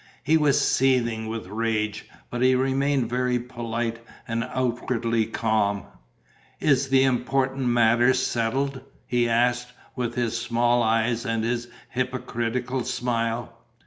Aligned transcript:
He 0.23 0.35
was 0.35 0.59
seething 0.59 1.27
with 1.27 1.45
rage, 1.45 2.09
but 2.31 2.41
he 2.41 2.55
remained 2.55 3.07
very 3.07 3.37
polite 3.37 3.99
and 4.27 4.43
outwardly 4.45 5.27
calm: 5.27 5.83
"Is 6.59 6.89
the 6.89 7.03
important 7.03 7.67
matter 7.67 8.15
settled?" 8.15 8.81
he 9.05 9.29
asked, 9.29 9.73
with 9.95 10.15
his 10.15 10.35
small 10.35 10.81
eyes 10.81 11.23
and 11.23 11.43
his 11.43 11.67
hypocritical 11.91 12.83
smile. 12.83 13.55